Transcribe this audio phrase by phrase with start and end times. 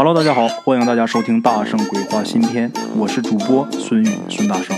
[0.00, 4.76] Hello，大家好，欢迎大家收听《大圣鬼话》新篇，我是主播孙宇，孙大圣，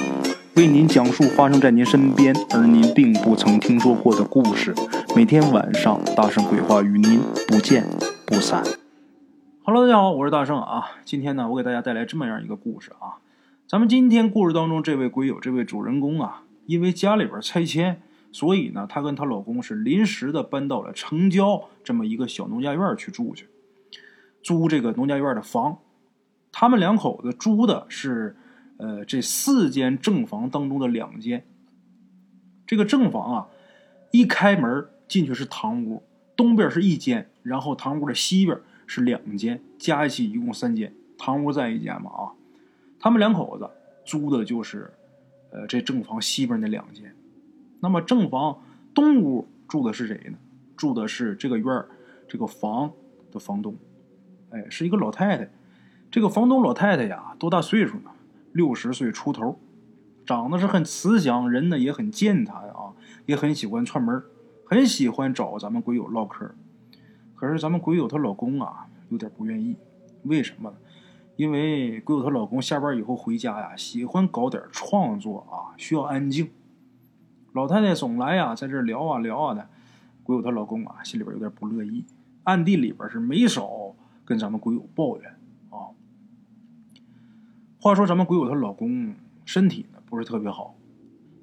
[0.57, 4.75] 为您讲述发生在您身边而您并不曾听说过的故事。
[5.15, 7.85] 每天晚上，《大圣鬼话》与您不见
[8.25, 8.65] 不散。
[9.63, 10.85] Hello，大家好，我是大圣啊。
[11.05, 13.21] 今天呢，我给大家带来这么样一个故事啊。
[13.69, 18.01] 咱们今天故事当中这位鬼友，这位主人公啊，因为家里边拆迁，
[18.33, 23.50] 所以呢，她跟她老公是临时的搬到了城郊这么一个小农家院去住去。
[24.43, 25.79] 租这个农家院的房，
[26.53, 28.37] 他们两口子租的是，
[28.79, 31.45] 呃，这四间正房当中的两间。
[32.67, 33.49] 这个正房啊，
[34.13, 36.03] 一开门进去是堂屋，
[36.37, 42.33] 东边是一间，然后堂屋的西边是两间，加一起一共三间，堂屋在一间嘛啊。
[42.99, 43.69] 他们两口子
[44.05, 44.93] 租的就是，
[45.51, 47.15] 呃，这正房西边那两间。
[47.81, 48.63] 那么正房
[48.95, 50.39] 东屋住的是谁呢？
[50.77, 51.89] 住的是这个院儿
[52.29, 52.93] 这个房
[53.33, 53.75] 的房东。
[54.51, 55.51] 哎，是一个老太太。
[56.11, 58.11] 这个房东老太太呀，多大岁数呢？
[58.53, 59.59] 六十岁出头，
[60.27, 62.93] 长得是很慈祥，人呢也很健谈啊，
[63.27, 64.23] 也很喜欢串门，
[64.65, 66.53] 很喜欢找咱们鬼友唠嗑。
[67.37, 69.77] 可是咱们鬼友她老公啊，有点不愿意。
[70.25, 70.77] 为什么呢？
[71.37, 76.51] 因为鬼友她老公下班以后回家呀，喜欢搞点创作啊，需要安静。
[77.53, 79.69] 老太太总来呀，在这聊啊聊啊的，
[80.25, 82.05] 鬼友她老公啊，心里边有点不乐意，
[82.43, 83.95] 暗地里边是没少。
[84.31, 85.29] 跟咱们鬼友抱怨
[85.71, 85.91] 啊。
[87.81, 90.77] 话说咱们鬼友她老公身体呢不是特别好，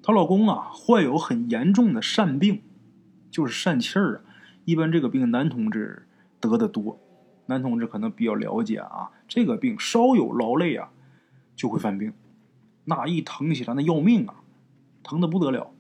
[0.01, 2.61] 她老公啊患有很严重的疝病，
[3.29, 4.21] 就是疝气儿啊。
[4.63, 6.07] 一般这个病男同志
[6.39, 6.97] 得的多，
[7.47, 9.11] 男同志可能比较了解啊。
[9.27, 10.89] 这个病稍有劳累啊
[11.57, 12.13] 就会犯病，
[12.85, 14.35] 那一疼起来那要命啊，
[15.03, 15.71] 疼的不得了。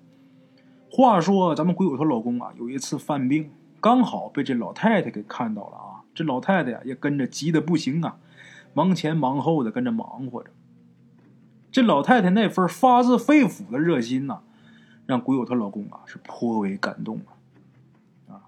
[0.91, 5.86] 话说咱们鬼友她老公啊有一次犯病，刚好被这老太太给看到了啊。
[6.17, 8.17] 这老太太呀，也跟着急得不行啊，
[8.73, 10.49] 忙前忙后的跟着忙活着。
[11.71, 14.39] 这老太太那份发自肺腑的热心呐，
[15.05, 18.33] 让鬼友她老公啊是颇为感动啊。
[18.33, 18.41] 啊，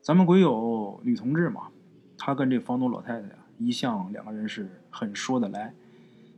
[0.00, 1.68] 咱们鬼友女同志嘛，
[2.16, 5.74] 她跟这房东老太太呀，一向两个人是很说得来。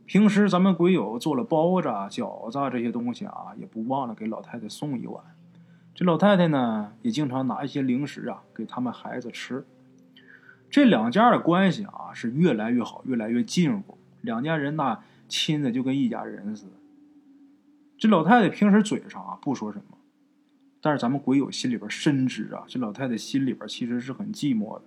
[0.05, 5.23] 平时咱们鬼友做了包子、饺子这些东西啊，也不忘了给老太太送一碗。
[5.95, 9.65] 这老太太呢，也经常拿一些零食啊给他们孩子吃。
[10.73, 13.95] 这两家的关系啊是越来越好，越来越近乎。
[14.21, 16.71] 两家人那亲的就跟一家人似的。
[17.95, 19.99] 这老太太平时嘴上啊不说什么，
[20.81, 24.85] 但是咱们鬼友心里边深知啊，这老太太心里边其实是很寂寞的。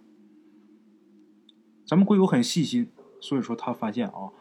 [1.87, 4.33] 咱们鬼友很细心，所以说他发现啊，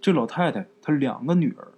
[0.00, 1.68] 这老太太她两个女儿，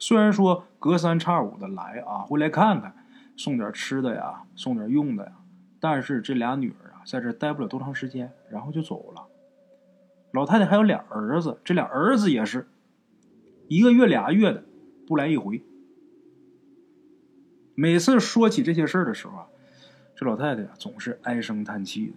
[0.00, 2.92] 虽然说隔三差五的来啊，会来看看，
[3.36, 5.32] 送点吃的呀，送点用的呀，
[5.78, 6.89] 但是这俩女儿。
[7.04, 9.26] 在这待不了多长时间，然后就走了。
[10.32, 12.68] 老太太还有俩儿子，这俩儿子也是
[13.68, 14.64] 一个月俩月的
[15.06, 15.62] 不来一回。
[17.74, 19.46] 每次说起这些事儿的时候啊，
[20.14, 22.12] 这老太太呀总是唉声叹气的。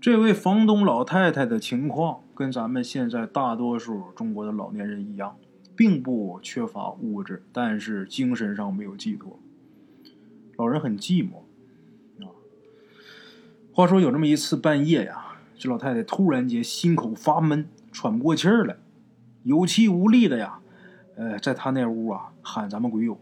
[0.00, 5.36] 这位房东老太太的情况跟咱们现在大多数中国的老年人一样，
[5.76, 9.38] 并不缺乏物质，但是精神上没有寄托，
[10.56, 11.42] 老人很寂寞。
[13.74, 15.24] 话说有这么一次半夜呀，
[15.56, 18.76] 这老太太突然间心口发闷，喘不过气儿来，
[19.44, 20.58] 有气无力的呀，
[21.16, 23.18] 呃，在她那屋啊喊咱们鬼友，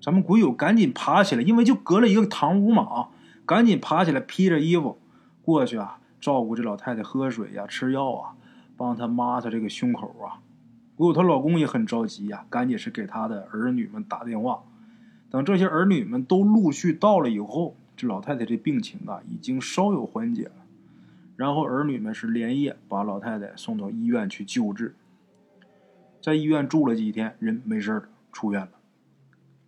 [0.00, 3.08] 咱们鬼友赶紧爬起来，因为就隔了一个堂屋嘛啊，
[3.44, 4.96] 赶紧爬起来披着衣服
[5.42, 8.34] 过去啊，照顾这老太太喝水呀、吃药啊，
[8.76, 10.38] 帮她抹她这个胸口啊。
[10.94, 14.62] 鬼友她老公也很着急呀，赶紧是给他的儿女们打电话，
[15.28, 17.74] 等这些儿女们都陆续到了以后。
[17.96, 20.52] 这老太太这病情啊，已经稍有缓解了。
[21.36, 24.94] 然后儿女们是连夜把老太太送到医院去救治，
[26.20, 28.70] 在医院住了几天，人没事了，出院了。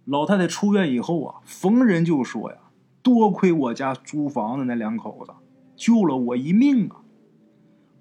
[0.05, 2.59] 老太太出院以后啊，逢人就说呀
[3.03, 5.33] ：“多亏我家租房的那两口子
[5.75, 7.03] 救了我一命啊！”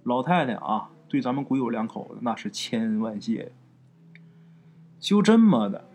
[0.04, 3.52] 老太太啊，对咱们鬼友两口子那是千恩万谢。
[5.00, 5.88] 就这么的，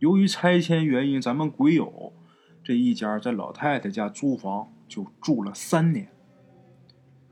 [0.00, 2.12] 由于拆迁原因，咱们鬼友。
[2.66, 6.08] 这一家在老太太家租房就住了三年。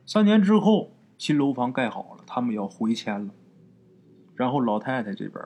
[0.07, 3.35] 三年之后，新楼房盖好了，他们要回迁了。
[4.37, 5.45] 然后老太太这边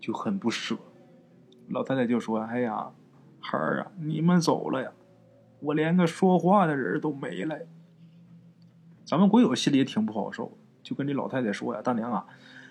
[0.00, 0.78] 就很不舍，
[1.68, 2.90] 老太太就说：“哎呀，
[3.38, 4.90] 孩儿啊，你们走了呀，
[5.60, 7.58] 我连个说话的人都没了。”
[9.04, 12.26] 咱们鬼友心里也挺不好受，就跟这老太太说呀：“大娘啊，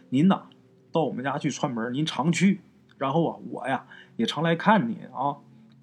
[0.10, 0.50] 您呐
[0.92, 2.62] 到我们家去串门，您常去。
[2.98, 5.38] 然后啊，我呀也常来看您啊。”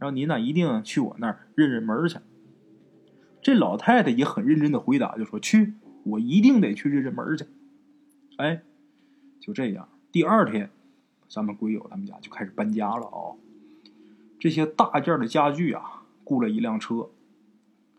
[0.05, 2.19] 然后您呢，一定去我那儿认认门去。
[3.41, 5.73] 这老太太也很认真的回答，就说：“去，
[6.03, 7.47] 我一定得去认认门去。”
[8.37, 8.61] 哎，
[9.41, 10.69] 就这样，第二天，
[11.27, 13.33] 咱们鬼友他们家就开始搬家了啊。
[14.39, 17.09] 这些大件的家具啊，雇了一辆车，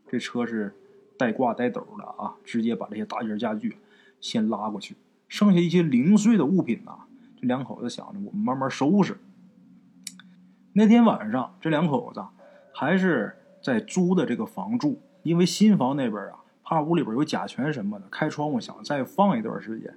[0.07, 0.75] 这车是
[1.17, 3.77] 带挂带斗的啊，直接把这些大件家具
[4.21, 4.95] 先拉过去，
[5.27, 6.99] 剩下一些零碎的物品呐，
[7.41, 9.17] 这两口子想着我们慢慢收拾。
[10.77, 12.21] 那天晚上，这两口子
[12.73, 13.33] 还是
[13.63, 19.95] 在租的这个房住，因为新房那边啊，怕屋里边有甲醛什么的，开窗户想再放一段时间。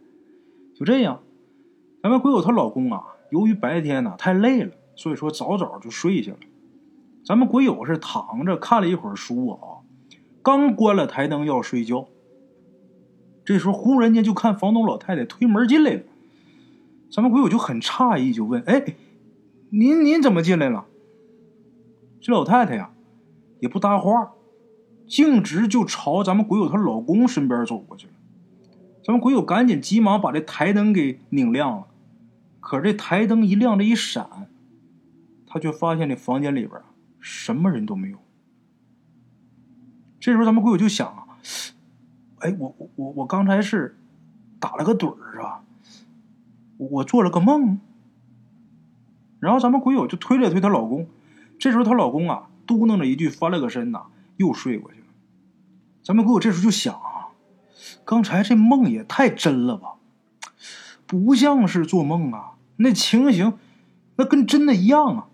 [0.76, 1.20] 就这样，
[2.00, 6.38] 咱们鬼友她老公啊，由于白天呢太累了，所以说早早就睡下了。
[7.24, 9.82] 咱们鬼友是躺着看了一会儿书啊，
[10.42, 12.06] 刚关了台灯要睡觉，
[13.44, 16.02] 这时候忽然间就看房东老太太推门进来了。
[17.10, 18.94] 咱们鬼友就很诧异，就问：“哎，
[19.70, 20.86] 您您怎么进来了？”
[22.20, 22.90] 这老太太呀，
[23.60, 24.32] 也不搭话，
[25.06, 28.12] 径直就朝咱们鬼友她老公身边走过去了。
[29.04, 31.86] 咱们鬼友赶紧急忙把这台灯给拧亮了，
[32.60, 34.48] 可这台灯一亮，这一闪，
[35.46, 36.80] 他却发现这房间里边
[37.20, 38.18] 什么人都没有。
[40.20, 41.38] 这时候咱们鬼友就想啊，
[42.40, 43.96] 哎，我我我我刚才是
[44.58, 45.62] 打了个盹儿啊，
[46.76, 47.78] 我做了个梦。
[49.40, 51.08] 然后咱们鬼友就推了推她老公，
[51.58, 54.06] 这时候她老公啊嘟囔着一句，翻了个身呐，
[54.36, 55.06] 又睡过去了。
[56.02, 57.16] 咱们鬼友这时候就想啊。
[58.04, 59.96] 刚才这梦也太真了吧，
[61.06, 62.54] 不像是做梦啊！
[62.76, 63.54] 那情形，
[64.16, 65.26] 那跟真的一样啊！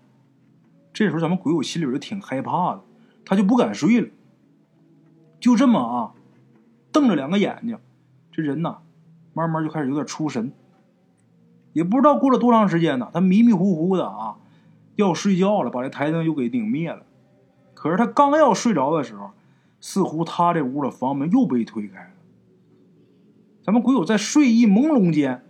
[0.93, 2.83] 这时候咱们鬼友心里边就挺害怕的，
[3.25, 4.09] 他就不敢睡了。
[5.39, 6.11] 就这么啊，
[6.91, 7.79] 瞪着两个眼睛，
[8.31, 8.79] 这人呐，
[9.33, 10.51] 慢慢就开始有点出神。
[11.75, 14.37] 也不知道过了多长时间呢，他迷迷糊糊的啊，
[14.95, 17.03] 要睡觉了，把这台灯又给拧灭了。
[17.73, 19.31] 可是他刚要睡着的时候，
[19.81, 22.09] 似乎他这屋的房门又被推开了。
[23.61, 25.43] 咱们鬼友在睡意朦胧间，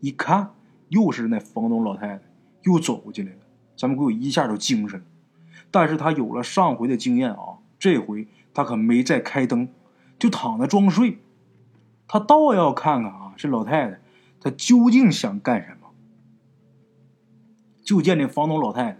[0.00, 0.50] 一看，
[0.90, 2.20] 又是那房东老太太
[2.64, 3.38] 又走进来了。
[3.78, 5.06] 咱们鬼友一下就精神了，
[5.70, 9.66] 但是他有了上回的经验啊，这回他可没再开灯，
[10.18, 11.20] 就躺着装睡。
[12.06, 13.98] 他倒要看看啊，这老太太
[14.44, 15.90] 她究竟想干什么。
[17.82, 18.98] 就见这房东老太太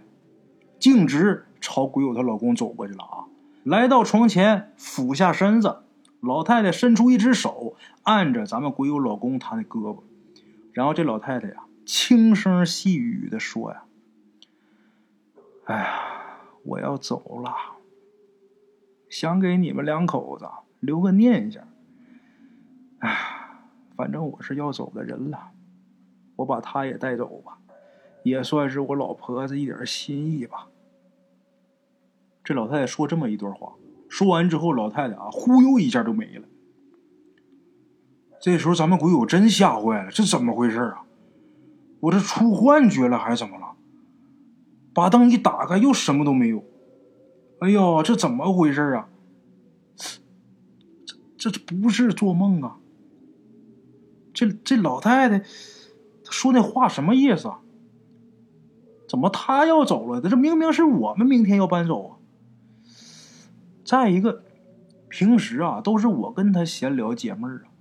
[0.77, 3.25] 径直朝鬼友她老公走过去了啊，
[3.63, 5.83] 来到床前，俯下身子。
[6.21, 10.01] 老太太伸出一只手，按着咱们鬼友老公他的胳膊，
[10.73, 13.83] 然后这老太太呀，轻声细语的说呀
[15.65, 17.53] ：“哎呀，我要走了，
[19.07, 20.47] 想给你们两口子
[20.79, 21.63] 留个念想。
[22.99, 23.44] 哎，
[23.95, 25.51] 反正我是要走的人了，
[26.35, 27.57] 我把她也带走吧，
[28.23, 30.67] 也算是我老婆子一点心意吧。”
[32.43, 33.73] 这老太太说这么一段话。
[34.07, 36.47] 说完之后，老太太啊，忽悠一下就没了。
[38.39, 41.05] 这时候，咱们鬼友真吓坏了，这怎么回事啊？
[42.01, 43.75] 我这出幻觉了还是怎么了？
[44.93, 46.63] 把灯一打开，又什么都没有。
[47.61, 49.09] 哎呦，这怎么回事啊？
[51.37, 52.77] 这这不是做梦啊？
[54.35, 55.43] 这这老太太
[56.29, 57.61] 说那话什么意思啊？
[59.07, 60.21] 怎么她要走了？
[60.21, 62.11] 这明明是我们明天要搬走啊！
[63.85, 64.43] 再一个，
[65.09, 67.71] 平时啊都是我跟他闲聊解闷儿啊，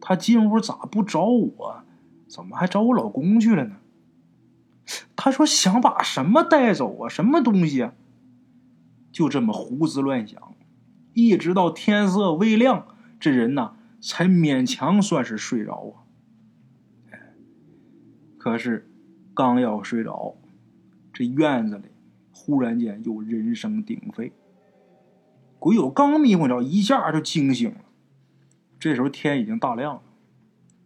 [0.00, 1.82] 他进屋咋不找我？
[2.28, 3.76] 怎么还找我老公去了呢？
[5.16, 7.08] 他说想把什么带走啊？
[7.08, 7.92] 什么东西啊？
[9.10, 10.54] 就这么胡思乱想，
[11.14, 12.86] 一直到天色微亮，
[13.18, 16.05] 这人呐才勉强算是睡着啊。
[18.46, 18.88] 可是
[19.34, 20.36] 刚要睡着，
[21.12, 21.86] 这院子里
[22.32, 24.30] 忽然间又人声鼎沸。
[25.58, 27.80] 鬼友刚迷糊着，一下就惊醒了。
[28.78, 30.02] 这时候天已经大亮了，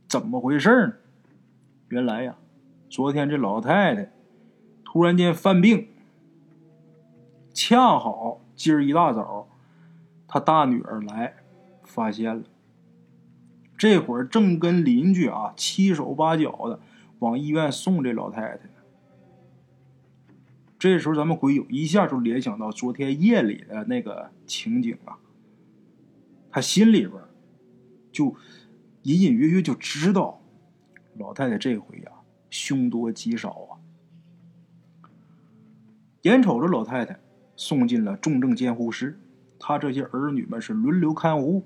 [0.09, 0.95] 怎么回事呢？
[1.89, 2.37] 原来呀，
[2.89, 4.11] 昨天这老太太
[4.83, 5.89] 突然间犯病，
[7.53, 9.47] 恰好今儿一大早，
[10.27, 11.35] 她大女儿来
[11.85, 12.43] 发现了。
[13.77, 16.81] 这会儿正跟邻居啊七手八脚的
[17.21, 18.69] 往医院送这老太太。
[20.79, 25.19] 这时候，咱们鬼友一下就联想到昨天夜里的那个情景啊，
[26.51, 27.21] 他心里边
[28.11, 28.35] 就
[29.03, 30.41] 隐隐约约就知道，
[31.19, 32.13] 老太太这回呀
[32.49, 33.77] 凶多吉少啊。
[36.23, 37.21] 眼瞅着老太太
[37.57, 39.21] 送进了重症监护室，
[39.59, 41.65] 她这些儿女们是轮流看护，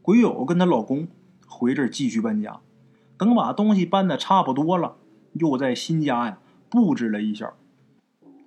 [0.00, 1.08] 鬼友跟她老公
[1.46, 2.60] 回这儿继续搬家，
[3.16, 4.96] 等把东西搬的差不多了，
[5.34, 7.54] 又在新家呀布置了一下。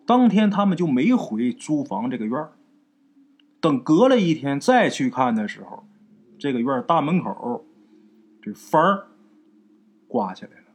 [0.06, 2.54] 当天他们就没回租房这个院儿。
[3.60, 5.84] 等隔了一天再去看的时候，
[6.38, 7.66] 这个院大门口
[8.42, 9.08] 这幡儿
[10.08, 10.68] 挂起来了，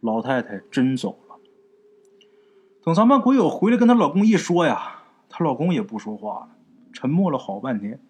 [0.00, 1.36] 老太太真走了。
[2.82, 6.48] 等咱们鬼友回来跟她老公一说呀，她老公也不说话了，
[6.92, 8.00] 沉默了好半天。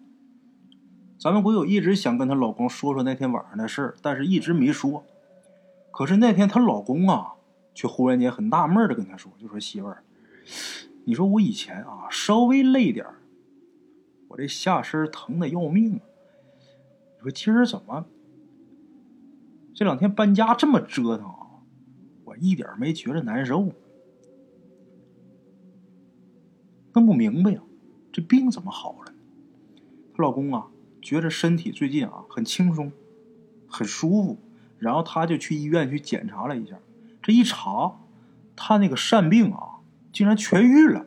[1.17, 5.03] 咱们鬼友一直想跟她老公说说那天晚上的事儿，但是一直没说。
[5.91, 7.33] 可是那天她老公啊，
[7.73, 10.03] 却忽然间很纳闷的跟她说：“就说媳妇儿，
[11.05, 13.15] 你说我以前啊稍微累点儿。”
[14.27, 15.93] 我这下身疼的要命！
[15.93, 16.01] 你
[17.21, 18.05] 说今儿怎么
[19.73, 21.63] 这两天搬家这么折腾啊？
[22.25, 23.71] 我一点没觉着难受。
[26.93, 27.61] 弄不明白呀，
[28.11, 29.13] 这病怎么好了？
[30.13, 30.67] 她老公啊，
[31.05, 32.91] 觉着身体最近啊很轻松，
[33.67, 34.39] 很舒服，
[34.79, 36.77] 然后他就去医院去检查了一下。
[37.21, 37.99] 这一查，
[38.55, 39.81] 他那个肾病啊，
[40.11, 41.05] 竟然痊愈了。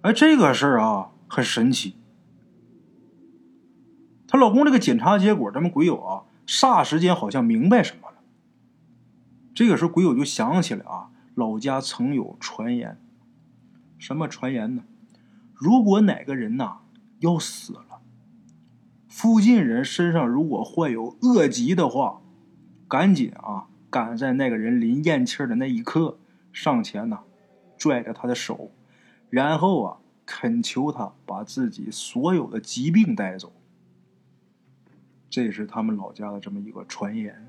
[0.00, 1.94] 哎，这个事儿啊，很神奇。
[4.26, 8.16] 她老公这个检查结果，咱们鬼友啊，霎时间好像明白什么了。
[9.54, 12.98] 这个时候，鬼友就想起来啊，老家曾有传言，
[13.96, 14.82] 什么传言呢？
[15.54, 16.78] 如果哪个人呐
[17.20, 17.91] 要死了，
[19.12, 22.22] 附近人身上如果患有恶疾的话，
[22.88, 26.18] 赶紧啊，赶在那个人临咽气的那一刻，
[26.50, 27.20] 上前呐，
[27.76, 28.70] 拽着他的手，
[29.28, 33.52] 然后啊，恳求他把自己所有的疾病带走。
[35.28, 37.46] 这是他们老家的这么一个传言。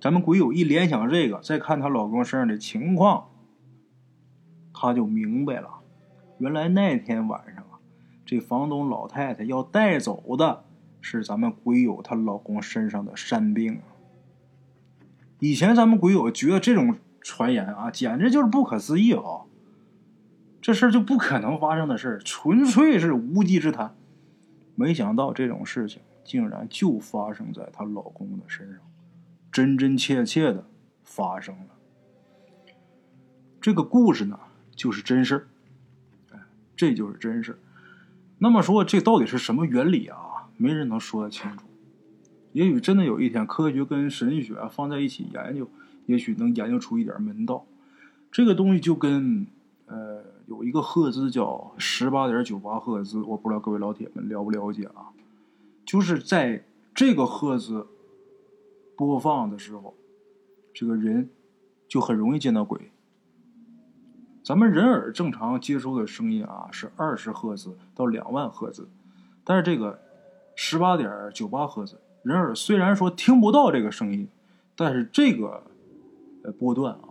[0.00, 3.28] 咱们鬼友一联想这个，再看她老公身上的情况，
[4.72, 5.80] 他就明白了，
[6.38, 7.61] 原来那天晚上，
[8.32, 10.64] 这房东老太太要带走的
[11.02, 13.82] 是咱们鬼友她老公身上的山病。
[15.38, 19.44] 以前咱们鬼友觉得这种传言啊，简直就是不可思议啊，
[20.62, 23.94] 这事儿就不可能发生的事儿，纯粹是无稽之谈。
[24.76, 26.00] 没想到这种事情。
[26.24, 28.78] 竟然就发生在她老公的身上，
[29.50, 30.64] 真真切切的
[31.02, 31.66] 发生了。
[33.60, 34.38] 这个故事呢，
[34.74, 35.48] 就是真事
[36.30, 36.38] 哎，
[36.74, 37.58] 这就是真事儿
[38.42, 40.48] 那么说，这到底是什么原理啊？
[40.56, 41.62] 没人能说得清楚。
[42.50, 45.68] 也许真的有一天，科学跟神学放在一起研究，
[46.06, 47.64] 也许能研究出一点门道。
[48.32, 49.46] 这个东西就跟
[49.86, 55.14] 呃，有一个赫兹叫十八点九八赫兹，我不知道各位老铁们了不了解啊？
[55.86, 57.86] 就是在这个赫兹
[58.96, 59.94] 播放的时候，
[60.74, 61.30] 这个人
[61.86, 62.90] 就很容易见到鬼。
[64.42, 68.88] 咱们人耳正常接收的声音啊是二十赫兹到两万赫兹，
[69.44, 70.00] 但是这个
[70.56, 74.28] 十八点九八赫兹，人耳虽然说听不到这个声音，
[74.76, 75.62] 但是这个
[76.42, 77.08] 呃波段啊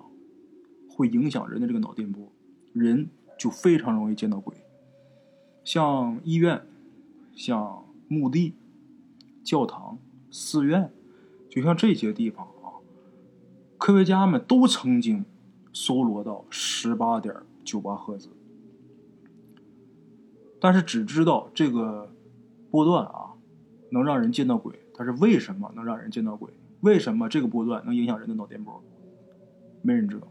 [0.90, 2.32] 会影响人的这个脑电波，
[2.74, 4.56] 人就非常容易见到鬼。
[5.64, 6.66] 像医院，
[7.36, 8.56] 像墓地。
[9.44, 9.98] 教堂、
[10.30, 10.94] 寺院，
[11.50, 12.78] 就像这些地方啊，
[13.80, 15.26] 科学家们都曾经
[15.74, 18.30] 搜罗到十八点九八赫兹，
[20.60, 22.14] 但是只知道这个
[22.70, 23.34] 波段啊
[23.92, 26.52] 能让人见到鬼，它是为什么能让人见到鬼？
[26.82, 28.84] 为什么这个波段能影响人的脑电波？
[29.82, 30.28] 没人知道。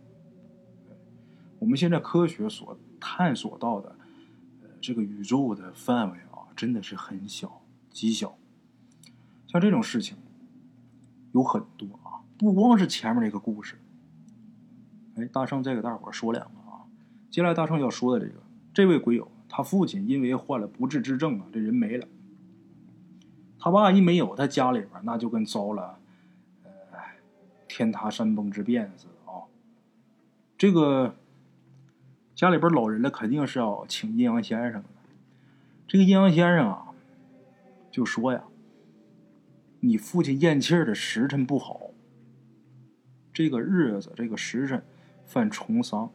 [1.58, 3.96] 我们现在科学所探索到的，
[4.62, 8.36] 呃，这个宇宙的范围啊，真的是很小，极小。
[9.46, 10.16] 像这种事情
[11.32, 13.76] 有很多啊，不光是前面这个故事。
[15.16, 16.86] 哎，大圣再给大伙说两个啊。
[17.30, 18.40] 接下来大圣要说的这个，
[18.72, 22.06] 这位鬼友，他父亲因为患了不治之症啊，这人没了。
[23.58, 25.98] 他爸一没有，他家里边那就跟遭了
[26.64, 26.70] 呃
[27.68, 29.44] 天塌山崩之变似的啊。
[30.56, 31.14] 这个
[32.34, 34.88] 家里边老人了，肯定是要请阴阳先生的。
[35.86, 36.86] 这个阴阳先生啊，
[37.90, 38.44] 就说呀。
[39.82, 41.80] 你父亲咽气儿的时辰不好，
[43.32, 44.84] 这个日子这个时辰
[45.30, 46.10] 犯重丧。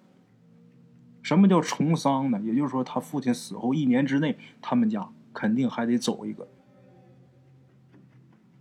[1.23, 2.39] 什么叫重丧呢？
[2.41, 6.47] 也就是说，他父亲死后一年之内，他们家肯定还得走一个。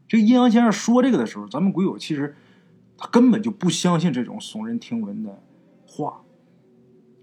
[0.06, 2.36] 这阴阳先生说这个的时候，咱们鬼友其实
[2.96, 5.42] 他根本就不相信这种耸人听闻的
[5.86, 6.22] 话，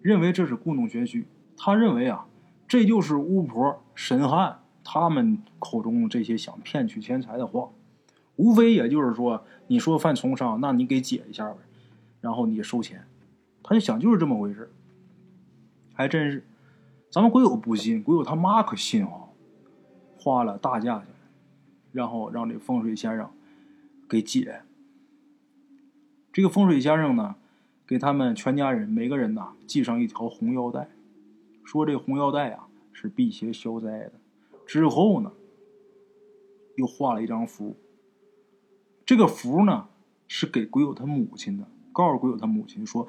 [0.01, 1.25] 认为这是故弄玄虚。
[1.55, 2.27] 他认为啊，
[2.67, 4.57] 这就是巫婆神汉。
[4.83, 7.69] 他们口中这些想骗取钱财的话，
[8.35, 11.57] 无非也就是说，你说犯重伤，那你给解一下呗，
[12.19, 13.05] 然后你收钱。
[13.71, 14.69] 他就想就是这么回事
[15.93, 16.45] 还真是。
[17.09, 19.29] 咱们鬼友不信，鬼友他妈可信啊，
[20.17, 21.07] 花了大价钱，
[21.93, 23.31] 然后让这风水先生
[24.09, 24.63] 给解。
[26.33, 27.37] 这个风水先生呢，
[27.87, 30.89] 给他们全家人每个人呐系上一条红腰带，
[31.63, 32.67] 说这红腰带啊。
[32.91, 34.11] 是辟邪消灾的。
[34.67, 35.31] 之后呢，
[36.75, 37.77] 又画了一张符。
[39.05, 39.87] 这个符呢，
[40.27, 43.07] 是给鬼友他母亲的，告诉鬼友他母亲说，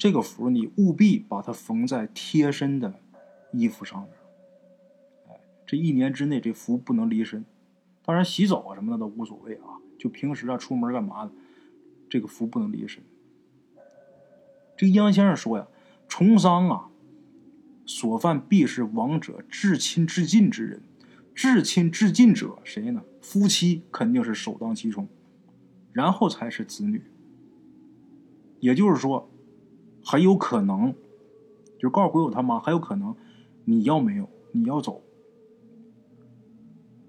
[0.00, 2.94] 这个符你务必把它缝在贴身的
[3.52, 4.10] 衣服上面。
[5.28, 7.44] 哎，这一年之内这符不能离身。
[8.02, 11.32] 当然，洗澡啊什么的都无所谓啊，就平时啊出门干嘛的，
[12.08, 13.02] 这个符不能离身。
[14.74, 15.68] 这阴阳先生说呀，
[16.08, 16.88] 重丧啊，
[17.84, 20.82] 所犯必是亡者至亲至近之人，
[21.34, 23.04] 至亲至近者谁呢？
[23.20, 25.06] 夫妻肯定是首当其冲，
[25.92, 27.02] 然后才是子女。
[28.60, 29.29] 也就是说，
[30.04, 30.94] 很有可能，
[31.78, 33.14] 就告诉鬼友他妈，还有可能
[33.64, 35.02] 你要没有，你要走。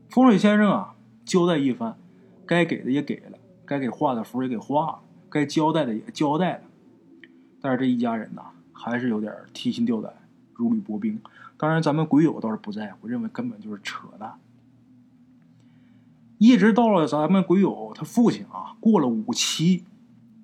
[0.10, 0.96] 风水先生啊，
[1.26, 1.98] 交代一番，
[2.46, 6.62] 该给的也给了，该给画的符也给画了，该交代的也交代了。
[7.62, 8.42] 但是这一家人呐，
[8.74, 10.14] 还是有点提心吊胆、
[10.54, 11.22] 如履薄冰。
[11.58, 14.34] 当然，咱们鬼友倒是不在乎，认为根本就是扯淡。
[16.40, 19.86] 一直到了咱们鬼友他父亲啊过了五七，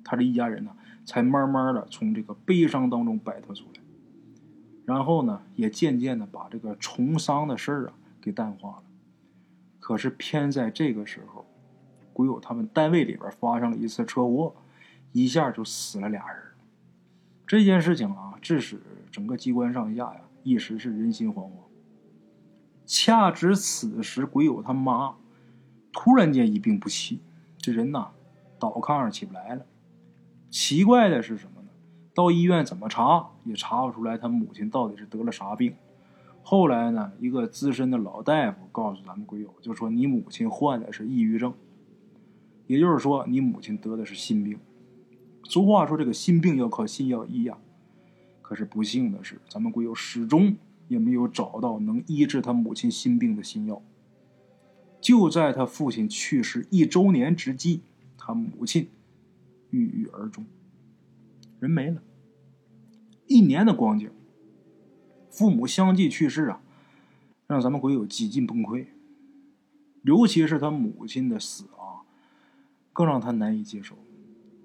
[0.04, 0.72] 他这一家人呢，
[1.08, 3.82] 才慢慢的从这个悲伤当中摆脱出来，
[4.84, 8.84] 然后呢，也渐渐的把这个重丧的事儿啊给淡化了。
[9.80, 11.46] 可是偏在这个时候，
[12.12, 14.54] 鬼友他们单位里边发生了一次车祸，
[15.14, 16.44] 一下就死了俩人。
[17.48, 21.52] 这件事情啊，致使整个机关上下呀，一时是人心惶惶。
[22.86, 25.16] 恰值此时，鬼友他妈
[25.94, 27.22] 突然间一病不起，
[27.58, 28.10] 这人呐，
[28.60, 29.66] 倒炕上起不来了。
[30.50, 31.70] 奇怪的是什么呢？
[32.13, 35.75] 到医院怎么查也查不出来他母亲到底是得了啥病。
[36.42, 41.54] 后来呢，一个资深的老大夫告诉咱们鬼友，就说你母亲患的是抑郁症，
[42.68, 44.58] 也就是说，你母亲得的是心病。
[45.44, 47.58] 俗话说：“这个心病要靠心药医呀。”
[48.42, 50.56] 可是不幸的是，咱们鬼友始终
[50.88, 53.82] 也没有找到能医治他母亲心病的心药。
[55.01, 57.82] 就在他父亲去世一周年之际，
[58.18, 58.90] 他母亲
[59.70, 60.46] 郁郁而终，
[61.60, 62.01] 人没了。
[63.25, 64.10] 一年的光景，
[65.30, 66.62] 父母相继去世啊，
[67.48, 68.88] 让咱们鬼友几近崩溃。
[70.03, 72.08] 尤其是他母亲的死啊，
[72.94, 73.98] 更让他难以接受。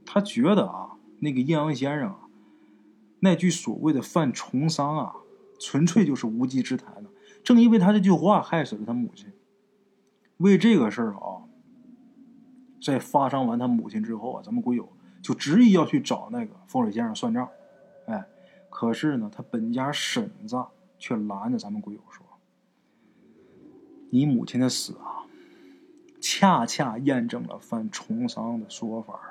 [0.04, 2.28] 他觉得啊，那个阴阳先生啊，
[3.20, 5.16] 那句所谓的犯重丧啊，
[5.58, 7.10] 纯粹就是无稽之谈了。
[7.42, 9.32] 正因为他这句话，害死了他母亲。
[10.36, 11.42] 为这个事儿啊，
[12.82, 14.88] 在发伤完他母亲之后啊，咱们鬼友
[15.22, 17.48] 就执意要去找那个风水先生算账。
[18.06, 18.26] 哎，
[18.68, 20.64] 可是呢，他本家婶子
[20.98, 22.26] 却拦着咱们鬼友说
[24.10, 25.22] ：“你母亲的死啊，
[26.20, 29.28] 恰恰验证了犯重丧的说法啊。”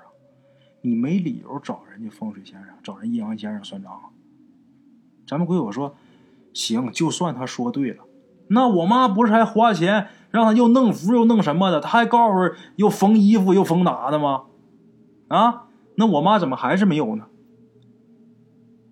[0.83, 4.01] 你没理由找人家风水先生、找人阴阳先生算账。
[5.27, 5.95] 咱们鬼友说
[6.55, 8.03] ：“行，就算他说对了，
[8.47, 11.79] 那我妈不是还花钱让他又弄符又弄什么的？
[11.79, 14.45] 他还告诉又缝衣服又缝哪的吗？
[15.27, 15.67] 啊？
[15.95, 17.27] 那我妈怎么还是没有呢？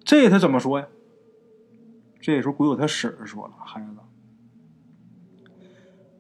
[0.04, 0.88] 这他怎么说呀？”
[2.21, 3.97] 这时候鬼友他婶儿说了：“孩子，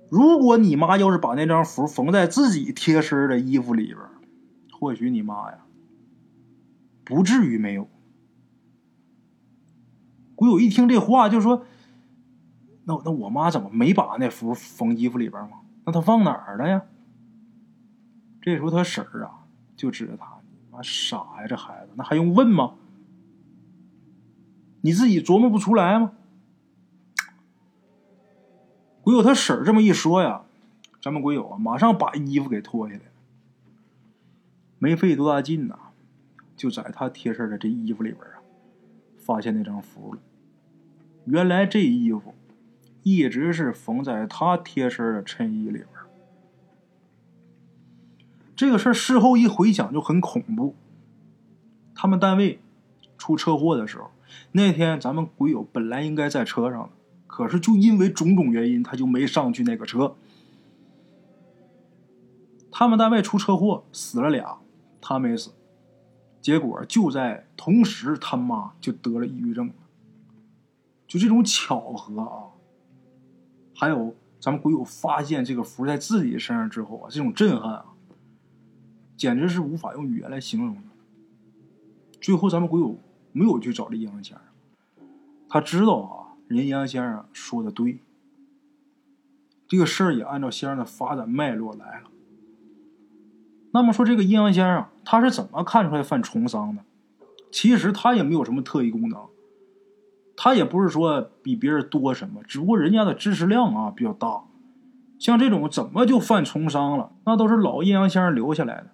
[0.09, 3.97] 如果你妈要是把那张符缝在自己贴身的衣服里边。”
[4.71, 5.65] 或许你妈呀，
[7.03, 7.89] 不至于没有。
[10.35, 11.65] 鬼友一听这话就说
[12.89, 15.59] ：“那那我妈怎么没把那符缝衣服里边吗？
[15.85, 16.81] 那她放哪儿了呀？”
[18.41, 22.73] 这时候他婶儿啊就指着他：“你妈傻呀，这孩子，那还用问吗？
[24.81, 26.13] 你自己琢磨不出来吗？”
[29.03, 30.43] 鬼友他婶儿这么一说呀，
[31.01, 33.01] 咱们鬼友啊马上把衣服给脱下来。
[34.79, 35.77] 没费多大劲呐，
[36.55, 38.41] 就在他贴身的这衣服里边啊，
[39.17, 40.21] 发现那张符了。
[41.25, 42.33] 原来这衣服
[43.03, 45.87] 一直是缝在他贴身的衬衣里边。
[48.55, 50.75] 这个事儿事后一回想就很恐怖。
[51.95, 52.59] 他们单位
[53.17, 54.11] 出车祸的时候，
[54.51, 56.89] 那天咱们鬼友本来应该在车上的，
[57.27, 60.15] 可是就因为种种原因，他就没上去那个车。
[62.71, 64.59] 他们单位出车祸死了俩。
[65.01, 65.51] 他没死，
[66.41, 69.71] 结果就在同时，他妈就得了抑郁症。
[71.07, 72.58] 就这种巧合啊，
[73.79, 77.85] 还有咱们鬼友发现这个符在自己身上之后啊，这种震撼啊，
[79.15, 80.81] 简直是无法用语言来形容的。
[82.19, 82.99] 最后，咱们鬼友
[83.31, 85.05] 没有去找这阴阳先生，
[85.47, 88.01] 他知道啊，人阴阳先生说的对，
[89.65, 92.09] 这个事儿也按照先生的发展脉络来了。
[93.71, 96.83] 那么说，这个阴阳先生他是怎么看出来犯重伤的？
[97.49, 99.25] 其实他也没有什么特异功能，
[100.41, 104.43] 他也不是说比别人多什么，只不过人家的知识量啊比较大。
[105.19, 107.11] 像这种怎么就犯从商了？
[107.25, 108.87] 那都是老阴阳先生留下来的，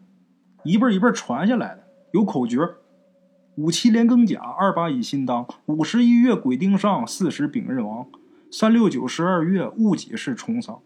[0.64, 2.68] 一辈一辈传下来的，有口诀：
[3.58, 8.08] 五七连庚甲，二八乙辛当，五十一月癸丁上，四十丙壬亡，
[8.50, 10.80] 三六九十二月戊己是从商。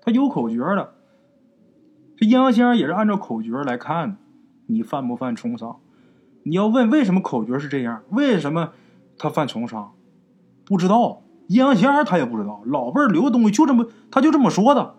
[0.00, 0.94] 他有口诀的，
[2.16, 4.16] 这阴阳先生也是按照口诀来看的，
[4.68, 5.80] 你犯不犯从商？
[6.44, 8.02] 你要问为什么口诀是这样？
[8.08, 8.72] 为什么
[9.18, 9.92] 他犯从商？
[10.64, 11.22] 不知道。
[11.48, 14.96] 阴阳先生他也不知道，老辈儿留的东西就这么，他就这么说的。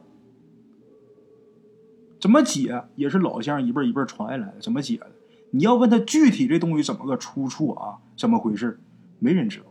[2.21, 5.12] 怎么解也是老先生一辈一辈传下来的，怎么解的？
[5.51, 7.97] 你要问他具体这东西怎么个出处啊？
[8.15, 8.80] 怎么回事？
[9.19, 9.65] 没人知道。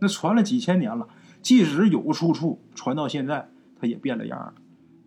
[0.00, 1.08] 那传了几千年了，
[1.40, 3.48] 即使有出处，传到现在
[3.80, 4.54] 他也变了样了。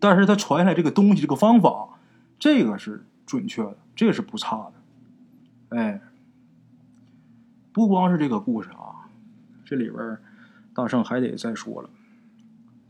[0.00, 2.00] 但是他传下来这个东西，这个方法，
[2.38, 5.76] 这个是准确的，这个是不差的。
[5.76, 6.00] 哎，
[7.78, 9.08] 不光是这个故事啊，
[9.64, 10.18] 这里边
[10.74, 11.88] 大圣还得再说了。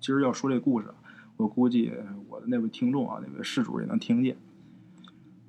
[0.01, 0.89] 今儿要说这故事，
[1.37, 1.93] 我估计
[2.27, 4.39] 我的那位听众啊，那位施主也能听见。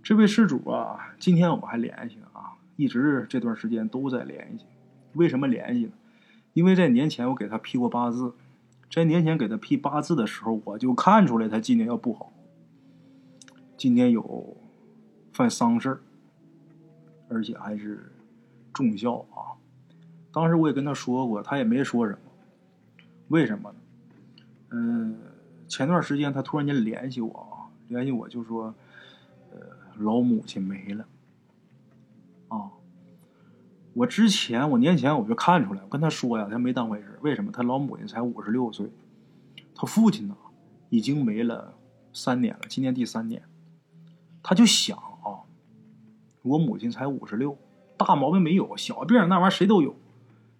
[0.03, 4.65] 这位施主啊，今天我们还联系呢啊，一直这段时间都在联系。
[5.13, 5.93] 为什么联系呢？
[6.51, 8.33] 因为在年前我给他批过八字，
[8.91, 12.33] 在年前给他批八字的时候，我就看出来他今年要不好。
[13.77, 14.57] 今年有
[15.31, 16.01] 犯丧事，
[17.29, 18.11] 而且还是
[18.73, 19.57] 重孝啊。
[20.31, 22.19] 当时我也跟他说过，他也没说什么。
[23.29, 23.77] 为什么呢？
[24.71, 25.17] 嗯，
[25.67, 28.73] 前段时间他突然间联系我啊，联系我就说，
[29.51, 29.59] 呃，
[29.97, 31.05] 老母亲没了。
[32.47, 32.71] 啊，
[33.93, 37.17] 我之前我年前我就看出来，我跟他说呀，他没当回事。
[37.21, 37.51] 为什么？
[37.51, 38.91] 他老母亲才五十六岁，
[39.75, 40.37] 他父亲呢
[40.89, 41.75] 已经没了
[42.13, 43.43] 三年了，今年第三年。
[44.41, 45.41] 他就想啊，
[46.43, 47.57] 我母亲才五十六，
[47.99, 49.93] 大毛病没有，小病那玩意儿谁都有，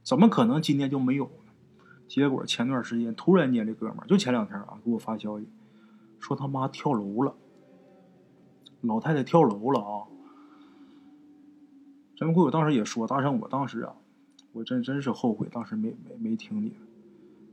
[0.04, 1.84] 怎么可能今天就没有呢？
[2.06, 5.48] 结果前段时间突然间，这哥们儿就前两天啊给我发消息，
[6.20, 7.34] 说他妈跳楼了。
[8.82, 10.08] 老太太跳楼了啊！
[12.18, 13.94] 咱们贵友当时也说，大圣，我当时啊，
[14.54, 16.74] 我真真是后悔当时没没没听你。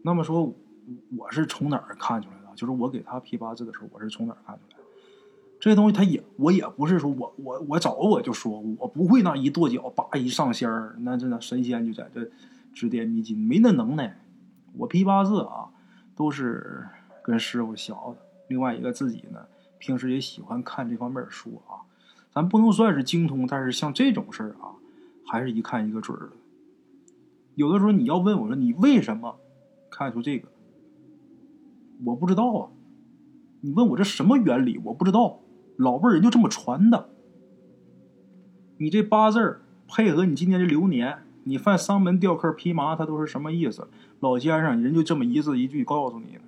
[0.02, 0.52] 那么说，
[1.16, 2.54] 我是从哪儿看出来的？
[2.54, 4.75] 就是我给他批八字的时候，我是从哪儿看出来的？
[5.58, 12.28] 这东西他也我也不是说我我我早我就说我不会那一跺脚叭一上仙儿，那真的神仙就在这
[12.74, 14.20] 指点迷津，没那能耐。
[14.74, 15.70] 我批八字啊，
[16.14, 16.86] 都是
[17.22, 18.16] 跟师傅学的。
[18.48, 19.46] 另外一个自己呢，
[19.78, 21.82] 平时也喜欢看这方面书啊。
[22.30, 24.76] 咱不能算是精通，但是像这种事儿啊，
[25.26, 26.32] 还是一看一个准儿的。
[27.54, 29.36] 有的时候你要问我说你为什么
[29.90, 30.48] 看出这个，
[32.04, 32.68] 我不知道啊。
[33.62, 35.40] 你问我这什么原理，我不知道。
[35.76, 37.08] 老辈人就这么传的。
[38.78, 41.18] 你这八字配合你今年这流年。
[41.48, 43.86] 你犯丧门吊客披麻，他都是什么意思？
[44.18, 46.40] 老先生，人就这么一字一句告诉你。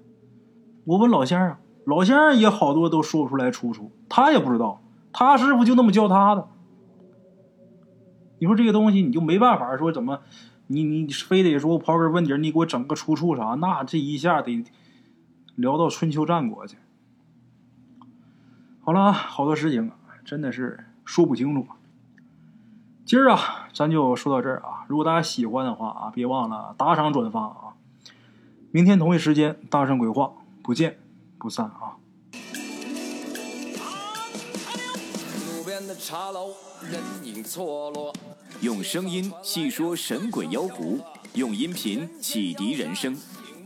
[0.85, 6.49] 我问老先生，老先生也好多都说不出来出处，他也不知道，他师傅就那么教他的。
[8.41, 10.19] 你说这个东西，你就没办法说怎么，
[10.67, 13.57] 你你非得说我刨根问底你给我整个出处啥？
[13.61, 14.65] 那这一下得
[15.55, 16.77] 聊到春秋战国去。
[18.89, 19.93] 好了，好多事情啊，
[20.25, 21.67] 真的是说不清楚。
[23.05, 24.87] 今儿啊，咱就说到这儿啊。
[24.89, 27.77] 如果大家喜欢的话啊，别忘了打赏转发啊。
[28.71, 30.99] 明天同一时间，大圣鬼话不见
[31.37, 32.01] 不散啊。
[38.63, 40.99] 用声音细说神鬼妖狐，
[41.35, 43.15] 用音频启迪人生。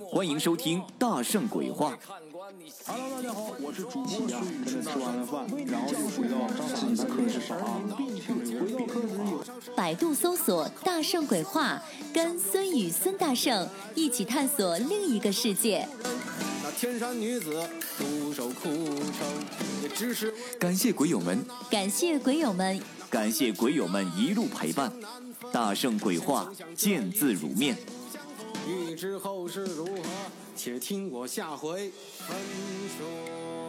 [0.00, 1.92] 欢迎收听《大圣鬼话》。
[2.86, 4.32] Hello，大家好，我是主播孙宇。
[4.64, 6.36] 跟着吃完了饭，然后就回到
[6.66, 7.80] 自己的课室上啊。
[9.74, 15.88] 百度搜索“大圣鬼话”，跟孙宇、孙大圣一起探索另一个世界。
[16.62, 19.26] 那天山女子独守空城，
[19.82, 24.92] 也只是感谢鬼友们，感谢鬼友们，感谢鬼友们一路陪伴。
[25.50, 27.76] 大圣鬼话，见字如面。
[28.66, 30.02] 欲知后事如何，
[30.56, 32.36] 且听我下回分
[32.98, 33.61] 说。